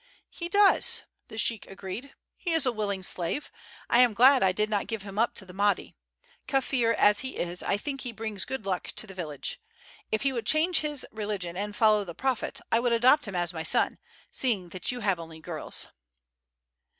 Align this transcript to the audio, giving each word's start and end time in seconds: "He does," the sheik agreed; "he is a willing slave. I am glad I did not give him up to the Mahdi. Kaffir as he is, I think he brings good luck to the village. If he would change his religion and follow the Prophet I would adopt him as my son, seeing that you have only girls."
"He 0.31 0.49
does," 0.49 1.03
the 1.27 1.37
sheik 1.37 1.67
agreed; 1.67 2.15
"he 2.35 2.53
is 2.53 2.65
a 2.65 2.71
willing 2.71 3.03
slave. 3.03 3.51
I 3.87 3.99
am 3.99 4.15
glad 4.15 4.41
I 4.41 4.51
did 4.51 4.67
not 4.67 4.87
give 4.87 5.03
him 5.03 5.19
up 5.19 5.35
to 5.35 5.45
the 5.45 5.53
Mahdi. 5.53 5.95
Kaffir 6.47 6.95
as 6.95 7.19
he 7.19 7.37
is, 7.37 7.61
I 7.61 7.77
think 7.77 8.01
he 8.01 8.11
brings 8.11 8.43
good 8.43 8.65
luck 8.65 8.85
to 8.95 9.05
the 9.05 9.13
village. 9.13 9.61
If 10.11 10.23
he 10.23 10.33
would 10.33 10.47
change 10.47 10.79
his 10.79 11.05
religion 11.11 11.55
and 11.55 11.75
follow 11.75 12.03
the 12.03 12.15
Prophet 12.15 12.59
I 12.71 12.79
would 12.79 12.93
adopt 12.93 13.27
him 13.27 13.35
as 13.35 13.53
my 13.53 13.61
son, 13.61 13.99
seeing 14.31 14.69
that 14.69 14.91
you 14.91 15.01
have 15.01 15.19
only 15.19 15.39
girls." 15.39 15.89